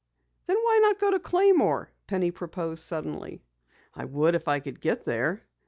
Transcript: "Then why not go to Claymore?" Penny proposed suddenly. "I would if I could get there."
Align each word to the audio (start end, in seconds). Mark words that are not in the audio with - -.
"Then 0.47 0.57
why 0.57 0.79
not 0.81 0.97
go 0.97 1.11
to 1.11 1.19
Claymore?" 1.19 1.91
Penny 2.07 2.31
proposed 2.31 2.83
suddenly. 2.85 3.43
"I 3.93 4.05
would 4.05 4.33
if 4.33 4.47
I 4.47 4.59
could 4.59 4.81
get 4.81 5.05
there." 5.05 5.43